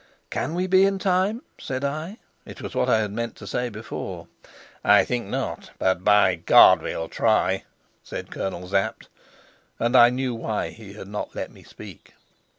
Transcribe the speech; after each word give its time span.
"Can 0.31 0.55
we 0.55 0.65
be 0.65 0.83
in 0.83 0.97
time?" 0.97 1.43
said 1.59 1.83
I. 1.85 2.17
It 2.43 2.59
was 2.59 2.73
what 2.73 2.89
I 2.89 3.01
had 3.01 3.11
meant 3.11 3.35
to 3.35 3.45
say 3.45 3.69
before. 3.69 4.27
"I 4.83 5.05
think 5.05 5.27
not, 5.27 5.69
but, 5.77 6.03
by 6.03 6.33
God, 6.33 6.81
we'll 6.81 7.07
try," 7.07 7.65
said 8.03 8.31
Colonel 8.31 8.67
Sapt. 8.67 9.09
And 9.77 9.95
I 9.95 10.09
knew 10.09 10.33
why 10.33 10.69
he 10.69 10.93
had 10.93 11.07
not 11.07 11.35
let 11.35 11.51
me 11.51 11.61
speak. 11.61 12.15